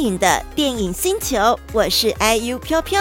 [0.00, 3.00] 影的电影星球，我是 IU 飘飘。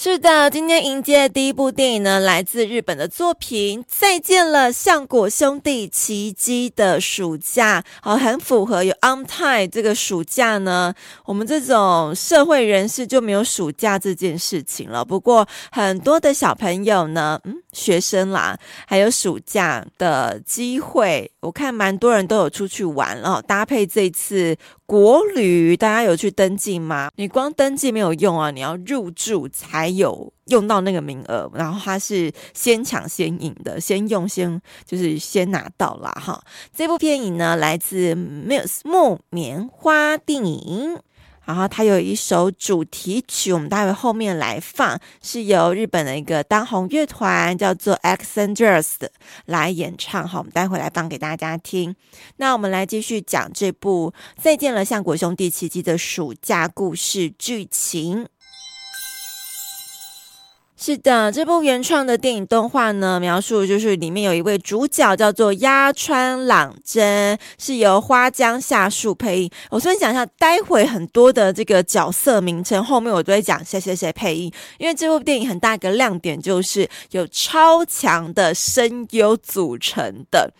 [0.00, 5.88] 是的，今天迎接的第一部电影呢，来自日本的作品《再见了，橡果兄弟》。
[5.90, 10.94] 奇迹的暑假，好，很符合有 on time 这个暑假呢。
[11.24, 15.04] 我们这种社会人士就没有暑假这件事情了。
[15.04, 24.56] 不过很多的小朋友呢，嗯，学生啦，还有暑假的机会，我看蛮多人都有出去玩了，搭配这次。
[24.86, 27.10] 国旅，大家有去登记吗？
[27.16, 31.50] 你光登记没有用啊，你要入住才有用到那个名额。
[31.52, 36.10] 然后它是先抢先赢的，先用先就是先拿到啦。
[36.12, 36.42] 哈。
[36.74, 40.98] 这部电影呢，来自 Muse 木棉花电影。
[41.48, 49.08] 然后它有一首主题曲，我们待会后面来放，是由日本的一个当红乐团叫做 Xanders
[49.46, 50.28] 来演唱。
[50.28, 51.96] 好，我们待会来放给大家听。
[52.36, 58.28] 那我们来继续讲这部《再见了，橡果兄弟》奇迹的暑假故事剧情。
[60.80, 69.50] 是的，这部原创的电影动画呢，描述就是里面有一位主角叫做鸭川朗真，是由花江夏树配音。
[69.70, 80.52] 我先讲一下，待会很多的这个角色名称后面我都会讲谁谁谁配音，因为这部电影很大一个亮点就是有超强的声优组成的。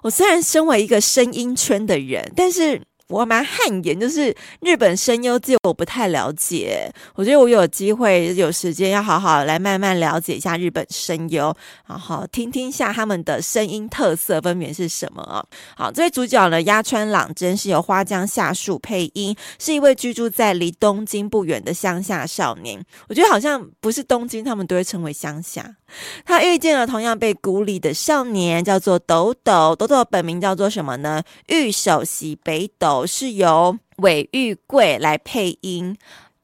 [0.00, 2.80] 我虽然身为一个声音圈的人，但是。
[3.08, 6.92] 我蛮汗颜，就是日本声优界我不太了解。
[7.14, 15.46] 我觉得我有机会有时间要好好来慢慢了解一下日本声优，好好听听一下他们的声音特色分别是什么。
[15.74, 22.84] 好，这位主角呢，鸭川朗真是由花江夏树配音，是一位居住在离东京不远的乡下少年。
[23.08, 25.76] 我觉得好像不是东京，他们都会称为乡下。
[26.26, 29.74] 他遇见了同样被孤立的少年，叫做斗斗。
[29.74, 31.22] 斗斗本名叫做什么呢？
[31.46, 35.96] 御手洗北斗，是由韦玉贵来配音。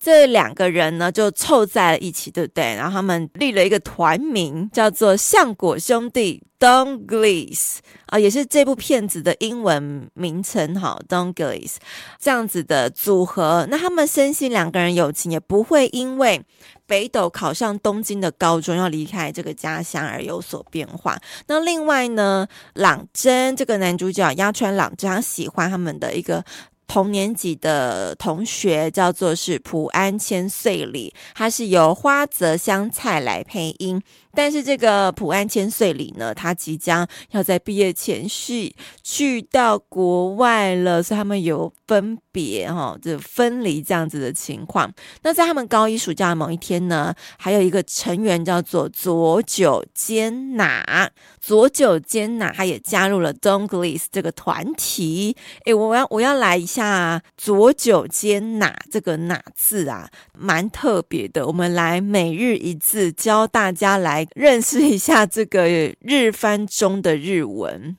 [0.05, 2.75] 这两个人呢，就凑在了一起，对不对？
[2.75, 7.79] 然后他们立了一个团名，叫做橡果兄弟 Donglish
[8.09, 11.77] 啊，也是这部片子的英文名称哈 Donglish
[12.21, 13.67] 这样子的组合。
[13.71, 16.43] 那他们深信两个人友情也不会因为
[16.87, 21.19] 北斗考上东京的高中要离开这个家乡而有所变化。
[21.47, 26.45] 那另外呢，朗真这个男主角鸭川朗真，他喜欢他们的一个。
[26.87, 34.03] 同年级的同学叫做是浦安千岁里，他是由花泽香菜来配音。
[34.37, 44.93] 但是这个浦安千岁里呢，他即将要在毕业前夕去到国外了，所以他们有分别哈，就分离这样子的情况。
[45.23, 51.09] 那在他们高一暑假的某一天呢，还有一个成员叫做佐久间哪，
[51.41, 55.37] 佐久间哪他也加入了 Donglish 这个团体。
[55.65, 61.47] 诶，我要我要来一下左九间哪这个哪字啊，蛮特别的。
[61.47, 64.27] 我们来每日一字教大家来。
[64.35, 65.69] 认识一下这个
[66.01, 67.97] 日翻中的日文。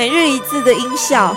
[0.00, 1.36] 每日一字的音效，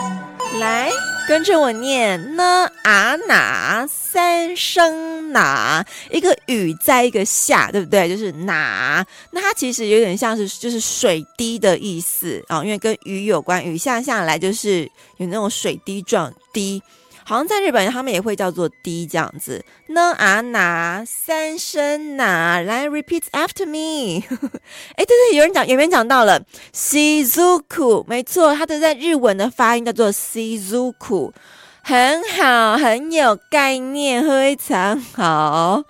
[0.57, 0.89] 来
[1.27, 5.33] 跟着我念呢啊哪三声。
[5.33, 8.07] 哪一个雨在一个下，对不对？
[8.07, 16.81] 就是哪，那它其实有点像是就是水滴的意思啊、因为跟雨有关，雨下下来就是有那种水滴状滴，
[17.25, 19.63] 好像在日本他们也会叫做滴这样子。
[19.87, 24.23] 呢啊拿三声拿，来 repeat after me。
[24.95, 26.41] 哎，对对，有人讲，有人讲到了
[26.73, 31.31] shizuku，没错，它的在日文的发音叫做 shizuku。
[31.85, 35.83] 很好，很有概念，非常好，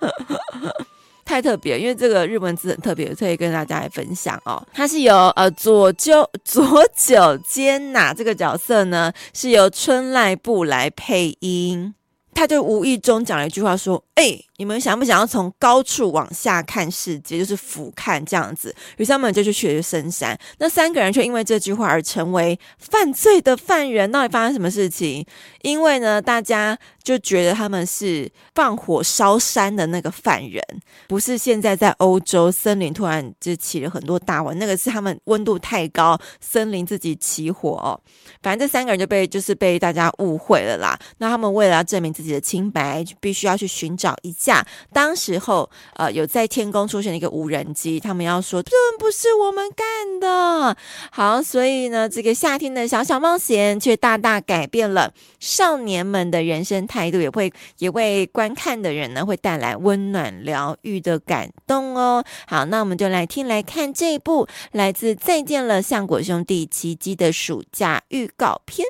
[1.24, 4.62] 太特别，因为这个日文字很特别，可以跟大家来分享哦。
[4.72, 11.94] 它是由呃佐久佐久间呐这个角色呢，是由春濑部来配音，
[12.34, 18.74] 他就无意中讲了一句话说：“哎、你们想不想要从高处往下看世界，就是俯瞰这样子？
[18.98, 20.38] 于是他们就去学深山。
[20.58, 24.10] 那三个人却因为这句话而成为犯罪的犯人。
[24.12, 25.26] 到底发生什么事情？
[25.62, 30.62] 因为呢，大家就觉得他们是放火烧山的那个犯人，
[31.08, 38.00] 不是现在在欧洲森林突然就起了很多大火，那个是他们温度太高，森林自己起火。
[38.40, 40.96] 反正这三个人就被就是被大家误会了啦。
[41.18, 47.99] 那他们为了要证明自己的清白，就必须要去寻找一架当时候呃有在天空出现的一个无人机。
[47.99, 50.75] 他们要说这不是我们干的。
[51.11, 62.23] 好，所以呢，这个夏天的小小冒险却大大改变了少年们的人生态度，也会也为观看的人呢会带来温暖疗愈的感动哦。
[62.47, 68.87] 好，那我们就来听来看这一部来自《再见了，橡果兄弟》奇迹的暑假预告片。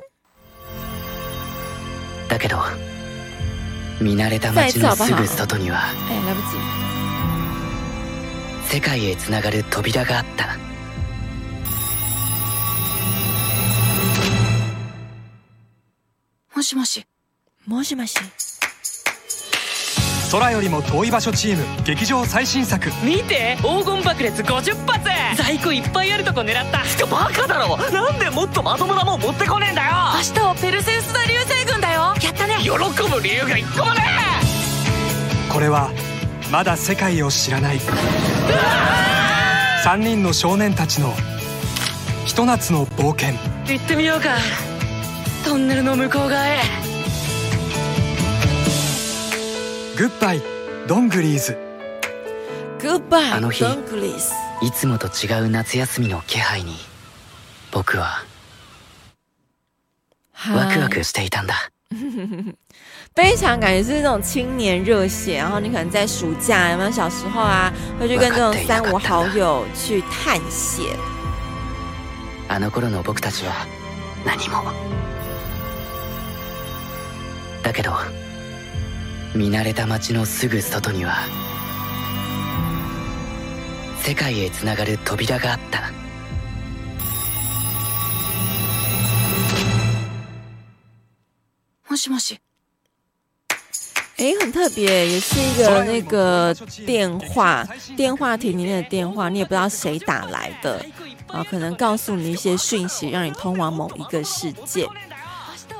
[2.28, 2.58] だけど
[4.01, 5.81] 见惯れた街のすぐ外には
[8.67, 10.57] 世界へつながる扉があった。
[16.55, 17.05] もしもし。
[17.67, 18.15] もしもし。
[20.31, 22.89] 空よりも远い场所チーム剧场最新作。
[22.89, 23.57] 见て。
[23.61, 25.05] 黄金爆裂50発。
[25.37, 26.83] 在库いっぱいあるとこ狙った。
[27.05, 27.77] バカだろ。
[27.77, 29.91] なんでもっとまともなもん持ってこねえんだよ。
[30.15, 31.44] 明日はペルセウス大流
[32.29, 32.55] ったね。
[32.61, 34.01] 喜ぶ理由が一个もね
[35.51, 35.91] これは
[36.51, 37.79] まだ世界を知らない。
[39.83, 41.13] 3人の少年たちの
[42.25, 43.37] ひと夏の冒険。
[43.67, 44.37] 行ってみようか。
[45.45, 46.85] トンネルの向こう侧へ。
[49.97, 50.41] グッバイ
[50.89, 51.57] ドングリーズ
[52.79, 53.63] Goodbye あの日
[54.61, 56.73] いつもと违う夏休みの気配に
[57.71, 58.25] 仆は
[60.53, 61.71] ワクワクしていたんだ
[63.14, 70.86] 非常感觉是那种青年热血，然后你可能在暑假有没有小时候啊，会去跟这种三五好友去探险。
[72.48, 73.66] あの顷の仆たちは
[74.24, 74.72] 何も
[77.62, 77.92] だけど
[79.34, 81.14] 见惯れた街のすぐ外には
[84.02, 85.92] 世界へつながる扉があった
[91.94, 92.38] もしもし
[94.16, 96.54] 哎，很特别，也是一个那个
[96.84, 97.66] 电话
[97.96, 100.84] 电话亭里面的电话，你也不知道谁打来的
[101.26, 104.86] 啊，可能告诉你一些讯息，让你通往某一个世界。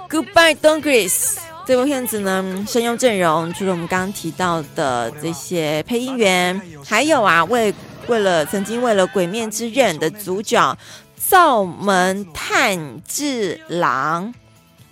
[0.08, 1.36] Goodbye, Donkeys。
[1.66, 7.72] 这部片子呢，声优阵容除了我们刚刚提到的这些配音员，还有啊，为
[8.06, 10.76] 为了曾经为了《鬼灭之刃》的主角
[11.16, 14.32] 灶门炭治郎。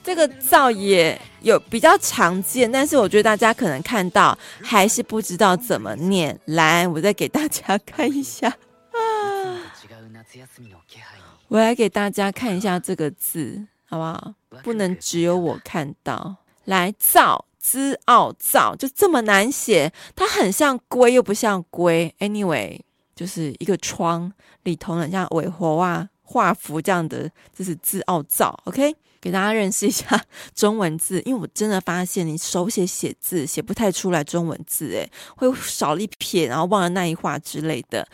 [0.03, 6.37] 这个灶也有比较常见，但是我觉得大家可能看到还是不知道怎么念。
[6.45, 9.71] 来，我再给大家看一下啊，
[11.47, 14.33] 我来给大家看一下这个字，好不好？
[14.61, 16.35] 不能只有我看到。
[16.65, 22.13] 来，灶，兹奥灶，就这么难写，它很像龟又不像龟。
[22.19, 22.81] Anyway，
[23.15, 24.33] 就是一个窗
[24.63, 28.59] 里头很像尾活啊画符这样的，这是兹奥灶。
[28.65, 28.93] OK。
[29.23, 30.21] 给大家认识一下
[30.53, 38.05] 中文字，因为我真的发现你手写写字写不太出来中文字，诶，会少了一撇，然后忘了那一画之类的。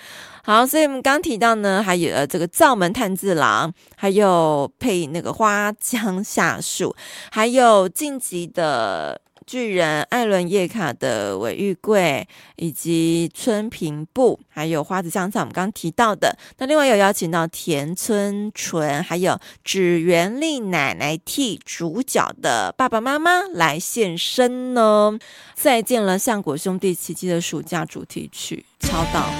[0.43, 6.95] 好，所以我们刚提到呢，还有呃这个灶门炭治郎，还有配那个花江夏树，
[7.31, 9.19] 还有晋级的。
[9.49, 16.37] 巨人艾伦叶卡的尾玉贵，以及村平部，还有花子香菜，我们刚提到的。
[16.59, 25.17] 那另外有邀请到田村淳，还有指原丽奶奶替主角的爸爸妈妈来现身呢。
[25.55, 29.31] 再见了，橡果兄弟奇迹的暑假主题曲，超到。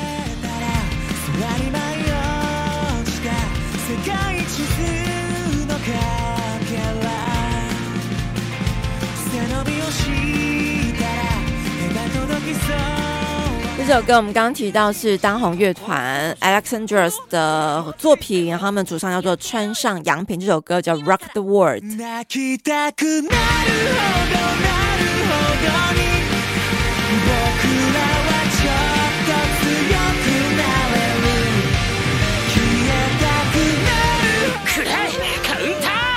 [13.89, 23.27] 这首歌我们刚刚提到是当红乐团 alexandras 的作品他们主唱叫做穿上羊皮这首歌叫 rock the world naked i counter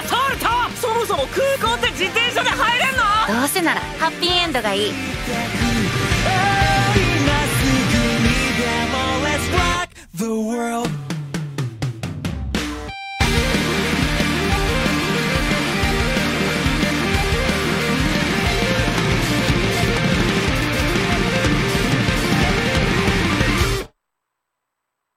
[0.06, 0.50] 托尔托
[10.62, 10.88] world.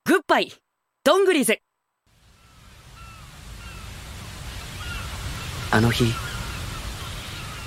[0.07, 0.51] Goodbye,
[1.03, 1.61] どんぐりぜ。
[5.71, 6.05] あの日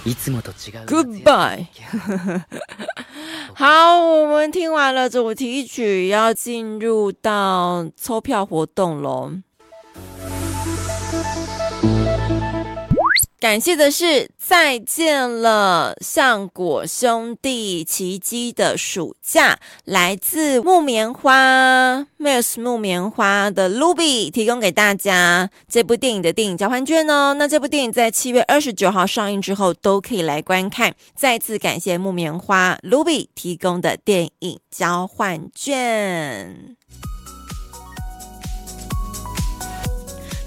[0.06, 1.70] いつもと違うグッバイ
[3.60, 9.32] 好，我们听完了主题曲，要进入到抽票活动喽。
[13.40, 27.34] 感谢的是，再见了，橡果兄弟，奇迹的暑假，来自木棉花 m i s 木棉花的 Ruby 提供给大家这部电影的电影交换券哦。
[27.34, 30.96] 那这部电影在七月二十九号上映之后，都可以来观看。
[31.14, 36.76] 再次感谢木棉花 Ruby 提供的电影交换券。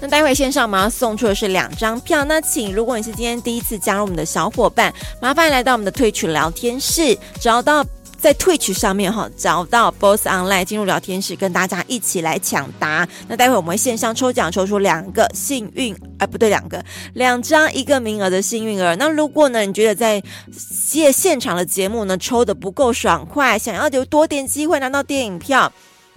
[0.02, 7.86] 那待会线上我们要送出的是两张票，那请如果你是今天第一次加入我们的小伙伴，麻烦来到我们的 Twitch 聊天室，找到
[8.18, 13.08] 在 Twitch 上面哈，找到 Boss Online 进入聊天室，跟大家一起来抢答。
[13.28, 18.96] 那待会我们会线上抽奖，抽出两个幸运，哎不对，两个两张一个名额的幸运儿。
[18.96, 25.72] 那如果呢，你觉得在现现场的节目呢抽的不够爽快，想要留多点机会拿到电影票，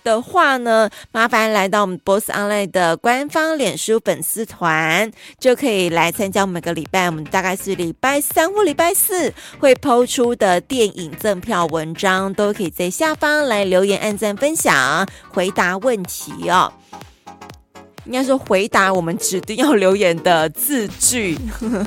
[0.06, 16.72] 的话呢，麻烦来到我们 Boss Online 的官方脸书粉丝团，就可以来参加每个礼拜，我们大概是礼拜三或礼拜四会抛出的电影赠票文章，都可以在下方来留言、按赞、分享、回答问题哦。
[18.06, 21.36] 应该说回答我们指定要留言的字句。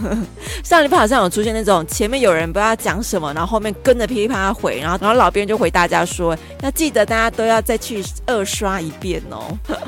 [0.64, 9.56] 上礼拜好像有出现那种前面有人不知道讲什么，然后后面跟着噼里啪啦回，然后然后老编就回大家说要记得大家都要再去二刷一遍哦。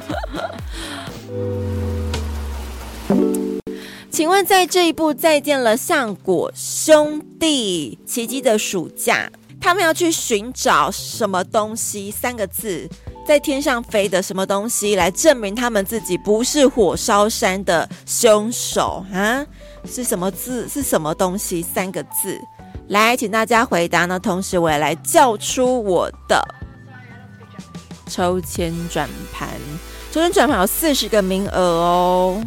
[4.11, 12.11] 请问在这一部《再见了，橡果兄弟》奇迹的暑假，他们要去寻找什么东西？
[12.11, 12.87] 三个字。
[13.31, 19.47] 在天上飞的什么东西来证明他们自己不是火烧山的凶手啊？
[19.85, 20.69] 是什么字？
[20.69, 21.63] 是什么东西？
[21.63, 22.37] 三个字，
[22.89, 24.19] 来，请大家回答呢。
[24.19, 26.45] 同时，我也来叫出我的
[28.09, 29.49] 抽签转盘，
[30.11, 32.45] 抽签转盘有四十个名额哦。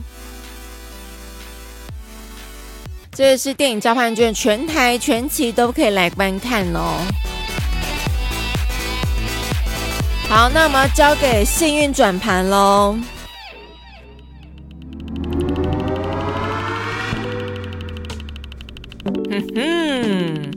[3.13, 6.99] 这是电影交换券，全台全期都可以来观看哦。
[10.35, 12.97] 好，那我们要交给幸运转盘喽。
[19.29, 20.51] 哼哼，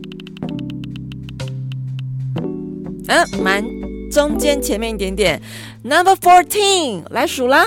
[3.07, 3.63] 嗯、蛮
[4.11, 5.43] 中间前面一点点
[5.83, 7.67] ，Number fourteen 来数啦。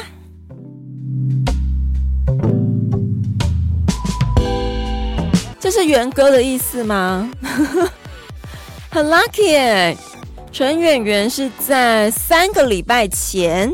[5.60, 7.30] 这是元歌的意思吗？
[8.90, 9.96] 很 lucky 哎。
[10.52, 13.72] 陈圆圆是在三个礼拜前，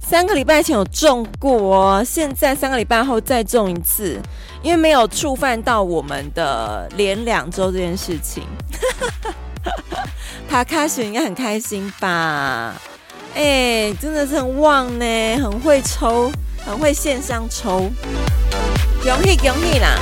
[0.00, 4.20] 三个礼拜前有中过哦，现在三个礼拜后再中一次，
[4.62, 8.44] 因为没有触犯到我们的连两周这件事情。
[10.48, 12.74] 他开始应该很开心吧？
[13.34, 15.04] 哎、真的是很旺呢，
[15.38, 16.30] 很会抽，
[16.64, 17.90] 很会线上抽，
[19.02, 19.98] 恭喜恭喜啦！